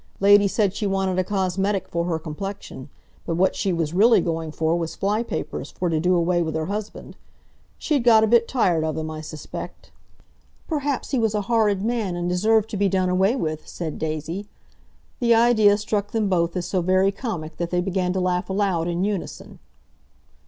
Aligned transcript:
Lady 0.19 0.47
said 0.47 0.73
she 0.73 0.87
wanted 0.87 1.19
a 1.19 1.23
cosmetic 1.23 1.87
for 1.87 2.05
her 2.05 2.17
complexion, 2.17 2.89
but 3.23 3.35
what 3.35 3.55
she 3.55 3.71
was 3.71 3.93
really 3.93 4.19
going 4.19 4.51
for 4.51 4.75
was 4.75 4.95
flypapers 4.97 5.71
for 5.71 5.89
to 5.89 5.99
do 5.99 6.15
away 6.15 6.41
with 6.41 6.55
her 6.55 6.65
husband. 6.65 7.15
She'd 7.77 8.03
got 8.03 8.23
a 8.23 8.27
bit 8.27 8.47
tired 8.47 8.83
of 8.83 8.97
him, 8.97 9.11
I 9.11 9.21
suspect." 9.21 9.91
"Perhaps 10.67 11.11
he 11.11 11.19
was 11.19 11.35
a 11.35 11.41
horrid 11.41 11.83
man, 11.85 12.15
and 12.15 12.27
deserved 12.27 12.67
to 12.71 12.77
be 12.77 12.89
done 12.89 13.09
away 13.09 13.35
with," 13.35 13.67
said 13.67 13.99
Daisy. 13.99 14.47
The 15.19 15.35
idea 15.35 15.77
struck 15.77 16.09
them 16.13 16.27
both 16.29 16.57
as 16.57 16.65
so 16.65 16.81
very 16.81 17.11
comic 17.11 17.57
that 17.57 17.69
they 17.69 17.79
began 17.79 18.11
to 18.13 18.19
laugh 18.19 18.49
aloud 18.49 18.87
in 18.87 19.03
unison. 19.03 19.59